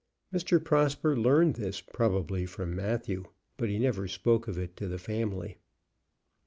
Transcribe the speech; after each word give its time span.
Mr. 0.33 0.57
Prosper 0.59 1.15
learned 1.15 1.57
this, 1.57 1.79
probably, 1.79 2.47
from 2.47 2.75
Matthew, 2.75 3.25
but 3.55 3.69
he 3.69 3.77
never 3.77 4.07
spoke 4.07 4.47
of 4.47 4.57
it 4.57 4.75
to 4.77 4.87
the 4.87 4.97
family. 4.97 5.57